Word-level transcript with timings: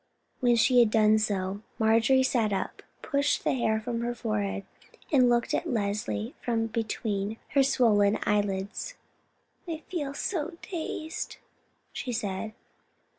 When 0.39 0.55
she 0.55 0.79
had 0.79 0.89
done 0.89 1.19
so, 1.19 1.61
Marjorie 1.77 2.23
sat 2.23 2.51
up, 2.51 2.81
pushed 3.03 3.43
the 3.43 3.53
hair 3.53 3.79
from 3.79 4.01
her 4.01 4.15
forehead, 4.15 4.65
and 5.11 5.29
looked 5.29 5.53
at 5.53 5.69
Leslie 5.69 6.33
from 6.43 6.65
between 6.65 7.37
her 7.49 7.61
swollen 7.61 8.17
eyelids. 8.23 8.95
"I 9.67 9.83
feel 9.91 10.15
so 10.15 10.57
dazed," 10.63 11.37
she 11.93 12.11
said. 12.11 12.53